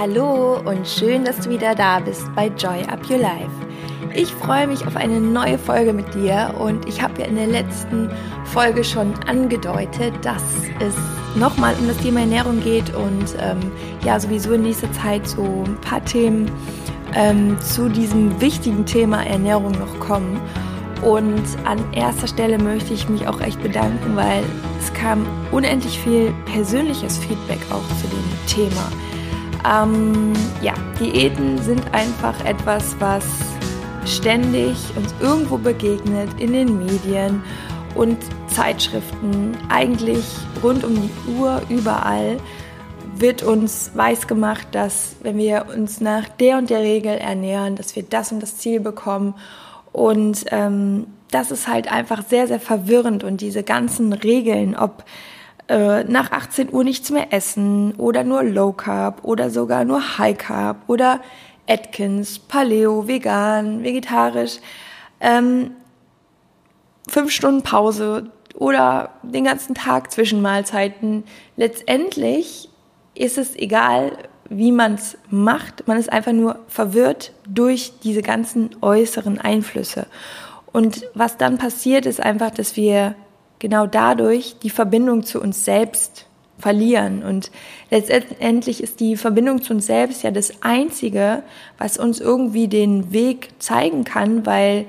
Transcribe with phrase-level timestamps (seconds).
[0.00, 3.50] Hallo und schön, dass du wieder da bist bei Joy Up Your Life.
[4.14, 7.48] Ich freue mich auf eine neue Folge mit dir und ich habe ja in der
[7.48, 8.08] letzten
[8.46, 10.42] Folge schon angedeutet, dass
[10.78, 10.94] es
[11.36, 13.58] nochmal um das Thema Ernährung geht und ähm,
[14.02, 16.50] ja sowieso in nächster Zeit so ein paar Themen
[17.14, 20.40] ähm, zu diesem wichtigen Thema Ernährung noch kommen.
[21.02, 24.44] Und an erster Stelle möchte ich mich auch echt bedanken, weil
[24.78, 28.90] es kam unendlich viel persönliches Feedback auch zu dem Thema.
[29.68, 30.32] Ähm,
[30.62, 33.24] ja, Diäten sind einfach etwas, was
[34.06, 37.42] ständig uns irgendwo begegnet in den Medien
[37.94, 38.18] und
[38.48, 40.24] Zeitschriften, eigentlich
[40.62, 42.38] rund um die Uhr, überall
[43.16, 48.02] wird uns weisgemacht, dass wenn wir uns nach der und der Regel ernähren, dass wir
[48.02, 49.34] das und das Ziel bekommen.
[49.92, 55.04] Und ähm, das ist halt einfach sehr, sehr verwirrend und diese ganzen Regeln, ob
[55.70, 60.36] äh, nach 18 Uhr nichts mehr essen oder nur Low Carb oder sogar nur High
[60.36, 61.20] Carb oder
[61.68, 64.58] Atkins, Paleo, vegan, vegetarisch,
[65.20, 65.70] ähm,
[67.08, 71.22] fünf Stunden Pause oder den ganzen Tag zwischen Mahlzeiten.
[71.56, 72.68] Letztendlich
[73.14, 74.18] ist es egal,
[74.48, 75.86] wie man es macht.
[75.86, 80.08] Man ist einfach nur verwirrt durch diese ganzen äußeren Einflüsse.
[80.72, 83.14] Und was dann passiert, ist einfach, dass wir
[83.60, 86.26] genau dadurch die Verbindung zu uns selbst
[86.58, 87.22] verlieren.
[87.22, 87.50] Und
[87.90, 91.42] letztendlich ist die Verbindung zu uns selbst ja das Einzige,
[91.78, 94.86] was uns irgendwie den Weg zeigen kann, weil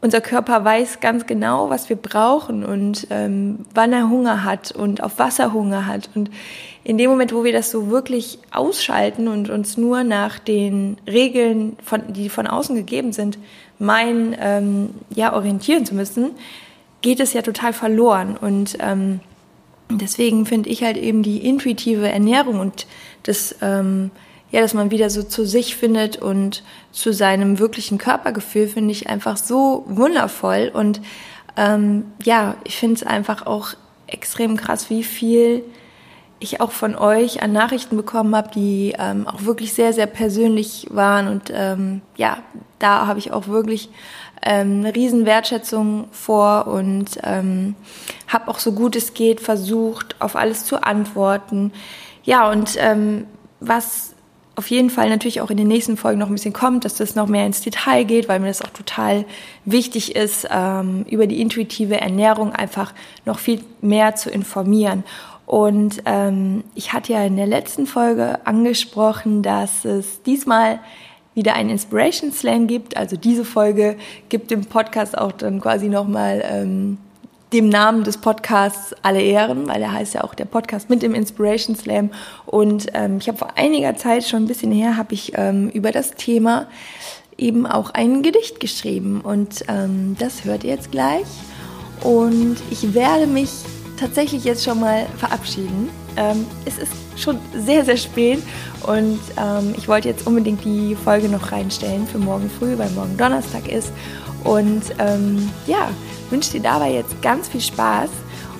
[0.00, 5.00] unser Körper weiß ganz genau, was wir brauchen und ähm, wann er Hunger hat und
[5.00, 6.10] auf was er Hunger hat.
[6.16, 6.28] Und
[6.82, 11.76] in dem Moment, wo wir das so wirklich ausschalten und uns nur nach den Regeln,
[11.84, 13.38] von, die von außen gegeben sind,
[13.78, 16.32] meinen, ähm, ja, orientieren zu müssen,
[17.02, 18.36] geht es ja total verloren.
[18.36, 19.20] Und ähm,
[19.90, 22.86] deswegen finde ich halt eben die intuitive Ernährung und
[23.24, 24.10] das, ähm,
[24.50, 29.08] ja, dass man wieder so zu sich findet und zu seinem wirklichen Körpergefühl, finde ich
[29.08, 30.70] einfach so wundervoll.
[30.72, 31.00] Und
[31.56, 33.74] ähm, ja, ich finde es einfach auch
[34.06, 35.64] extrem krass, wie viel
[36.42, 40.88] ich auch von euch an Nachrichten bekommen habe, die ähm, auch wirklich sehr, sehr persönlich
[40.90, 41.28] waren.
[41.28, 42.38] Und ähm, ja,
[42.78, 43.90] da habe ich auch wirklich
[44.42, 47.74] ähm, eine riesen Wertschätzung vor und ähm,
[48.28, 51.72] habe auch so gut es geht versucht, auf alles zu antworten.
[52.24, 53.26] Ja, und ähm,
[53.60, 54.14] was
[54.54, 57.14] auf jeden Fall natürlich auch in den nächsten Folgen noch ein bisschen kommt, dass das
[57.14, 59.24] noch mehr ins Detail geht, weil mir das auch total
[59.64, 62.92] wichtig ist, ähm, über die intuitive Ernährung einfach
[63.24, 65.04] noch viel mehr zu informieren.
[65.52, 70.80] Und ähm, ich hatte ja in der letzten Folge angesprochen, dass es diesmal
[71.34, 72.96] wieder einen Inspiration Slam gibt.
[72.96, 73.96] Also diese Folge
[74.30, 76.96] gibt dem Podcast auch dann quasi nochmal ähm,
[77.52, 81.14] dem Namen des Podcasts alle Ehren, weil er heißt ja auch der Podcast mit dem
[81.14, 82.12] Inspiration Slam.
[82.46, 85.92] Und ähm, ich habe vor einiger Zeit, schon ein bisschen her, habe ich ähm, über
[85.92, 86.66] das Thema
[87.36, 89.20] eben auch ein Gedicht geschrieben.
[89.20, 91.26] Und ähm, das hört ihr jetzt gleich.
[92.02, 93.50] Und ich werde mich
[93.98, 95.90] tatsächlich jetzt schon mal verabschieden.
[96.16, 98.42] Ähm, es ist schon sehr, sehr spät
[98.86, 103.16] und ähm, ich wollte jetzt unbedingt die Folge noch reinstellen für morgen früh, weil morgen
[103.16, 103.92] Donnerstag ist.
[104.44, 105.90] Und ähm, ja,
[106.30, 108.10] wünsche dir dabei jetzt ganz viel Spaß.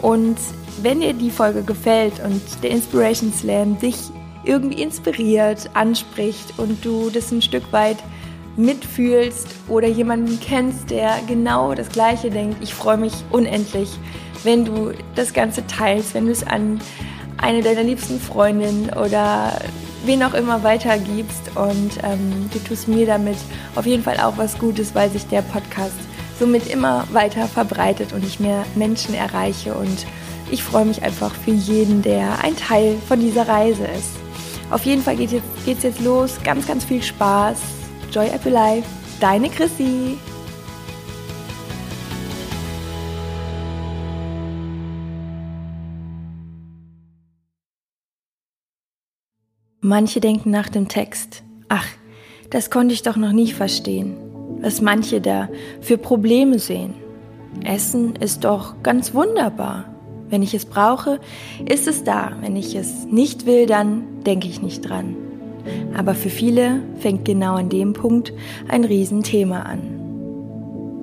[0.00, 0.36] Und
[0.82, 3.96] wenn dir die Folge gefällt und der Inspiration Slam dich
[4.44, 7.96] irgendwie inspiriert, anspricht und du das ein Stück weit
[8.56, 13.90] mitfühlst oder jemanden kennst, der genau das Gleiche denkt, ich freue mich unendlich,
[14.44, 16.80] wenn du das Ganze teilst, wenn du es an
[17.38, 19.58] eine deiner liebsten Freundinnen oder
[20.04, 21.50] wen auch immer weitergibst.
[21.56, 23.36] Und ähm, du tust mir damit
[23.74, 25.94] auf jeden Fall auch was Gutes, weil sich der Podcast
[26.38, 29.74] somit immer weiter verbreitet und ich mehr Menschen erreiche.
[29.74, 30.06] Und
[30.50, 34.10] ich freue mich einfach für jeden, der ein Teil von dieser Reise ist.
[34.70, 36.38] Auf jeden Fall geht es jetzt, jetzt los.
[36.42, 37.58] Ganz, ganz viel Spaß.
[38.14, 38.88] Joy Apple Life.
[39.18, 40.16] Deine Chrissy.
[49.80, 51.86] Manche denken nach dem Text, ach,
[52.50, 54.16] das konnte ich doch noch nie verstehen,
[54.60, 55.48] was manche da
[55.80, 56.94] für Probleme sehen.
[57.64, 59.92] Essen ist doch ganz wunderbar.
[60.28, 61.20] Wenn ich es brauche,
[61.68, 62.36] ist es da.
[62.40, 65.23] Wenn ich es nicht will, dann denke ich nicht dran.
[65.96, 68.32] Aber für viele fängt genau an dem Punkt
[68.68, 70.04] ein Riesenthema an.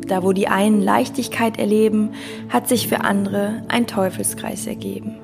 [0.08, 2.12] Da wo die einen Leichtigkeit erleben,
[2.50, 5.16] hat sich für andere ein Teufelskreis ergeben.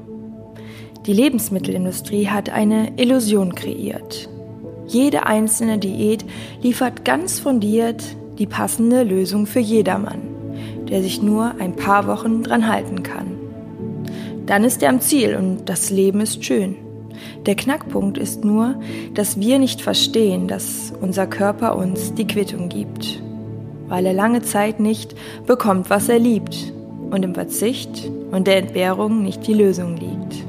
[1.06, 4.30] Die Lebensmittelindustrie hat eine Illusion kreiert.
[4.88, 6.24] Jede einzelne Diät
[6.62, 8.04] liefert ganz fundiert
[8.38, 10.22] die passende Lösung für jedermann,
[10.90, 13.38] der sich nur ein paar Wochen dran halten kann.
[14.45, 16.78] Dann ist er am Ziel und das Leben ist schön.
[17.46, 18.75] Der Knackpunkt ist nur,
[19.14, 23.22] dass wir nicht verstehen, dass unser Körper uns die Quittung gibt,
[23.88, 25.16] weil er lange Zeit nicht
[25.46, 26.74] bekommt, was er liebt
[27.10, 30.46] und im Verzicht und der Entbehrung nicht die Lösung liegt.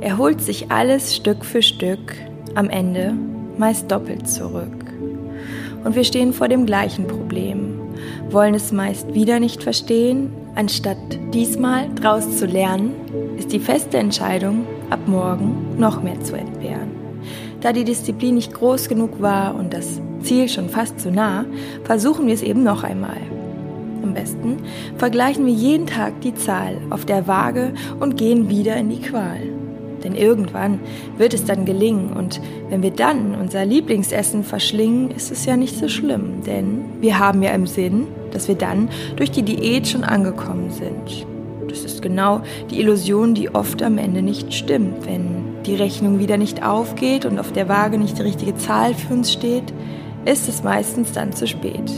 [0.00, 2.14] Er holt sich alles Stück für Stück
[2.54, 3.14] am Ende
[3.58, 4.86] meist doppelt zurück.
[5.84, 7.78] Und wir stehen vor dem gleichen Problem,
[8.30, 10.98] wollen es meist wieder nicht verstehen, anstatt
[11.32, 12.94] diesmal draus zu lernen,
[13.38, 16.90] ist die feste Entscheidung, ab morgen noch mehr zu entbehren.
[17.60, 21.44] Da die Disziplin nicht groß genug war und das Ziel schon fast zu nah,
[21.84, 23.20] versuchen wir es eben noch einmal.
[24.02, 24.56] Am besten
[24.96, 29.40] vergleichen wir jeden Tag die Zahl auf der Waage und gehen wieder in die Qual.
[30.02, 30.80] Denn irgendwann
[31.18, 32.40] wird es dann gelingen und
[32.70, 37.42] wenn wir dann unser Lieblingsessen verschlingen, ist es ja nicht so schlimm, denn wir haben
[37.42, 41.26] ja im Sinn, dass wir dann durch die Diät schon angekommen sind.
[41.70, 45.06] Das ist genau die Illusion, die oft am Ende nicht stimmt.
[45.06, 49.14] Wenn die Rechnung wieder nicht aufgeht und auf der Waage nicht die richtige Zahl für
[49.14, 49.72] uns steht,
[50.24, 51.90] ist es meistens dann zu spät.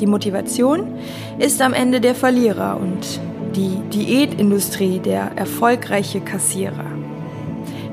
[0.00, 0.94] Die Motivation
[1.38, 3.20] ist am Ende der Verlierer und
[3.56, 6.84] die Diätindustrie der erfolgreiche Kassierer.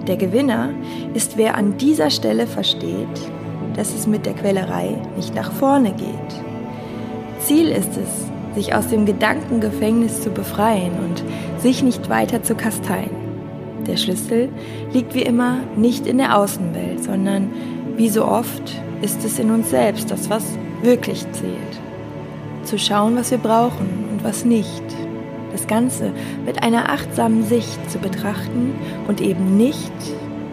[0.08, 0.70] Der Gewinner
[1.16, 3.08] ist wer an dieser Stelle versteht,
[3.76, 6.44] dass es mit der Quälerei nicht nach vorne geht.
[7.40, 11.24] Ziel ist es, sich aus dem Gedankengefängnis zu befreien und
[11.62, 13.12] sich nicht weiter zu kasteien.
[13.88, 14.50] Der Schlüssel
[14.94, 17.50] liegt wie immer nicht in der Außenwelt, sondern
[17.98, 20.44] wie so oft ist es in uns selbst, das was
[20.82, 21.82] wirklich zählt.
[22.64, 24.84] Zu schauen, was wir brauchen und was nicht
[25.52, 26.12] das Ganze
[26.46, 28.74] mit einer achtsamen Sicht zu betrachten
[29.08, 29.92] und eben nicht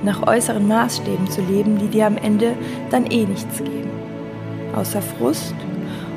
[0.02, 2.54] nach äußeren Maßstäben zu leben, die dir am Ende
[2.90, 3.90] dann eh nichts geben.
[4.74, 5.54] Außer Frust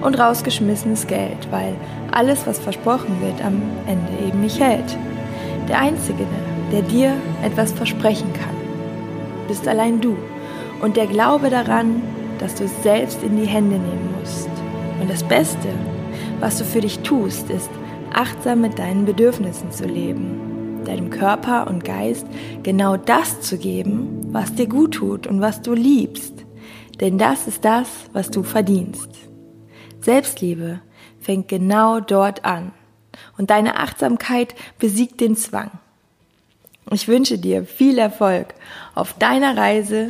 [0.03, 1.75] und rausgeschmissenes Geld, weil
[2.11, 4.97] alles, was versprochen wird, am Ende eben nicht hält.
[5.67, 6.25] Der Einzige,
[6.71, 7.13] der dir
[7.44, 8.55] etwas versprechen kann,
[9.47, 10.17] bist allein du
[10.81, 12.01] und der Glaube daran,
[12.39, 14.50] dass du es selbst in die Hände nehmen musst.
[15.01, 15.69] Und das Beste,
[16.39, 17.69] was du für dich tust, ist
[18.13, 22.27] achtsam mit deinen Bedürfnissen zu leben, deinem Körper und Geist
[22.61, 26.33] genau das zu geben, was dir gut tut und was du liebst.
[26.99, 29.09] Denn das ist das, was du verdienst.
[30.03, 30.81] Selbstliebe
[31.19, 32.71] fängt genau dort an.
[33.38, 35.71] Und deine Achtsamkeit besiegt den Zwang.
[36.91, 38.53] Ich wünsche dir viel Erfolg
[38.95, 40.09] auf deiner Reise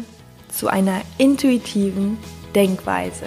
[0.49, 2.17] zu einer intuitiven
[2.55, 3.25] Denkweise.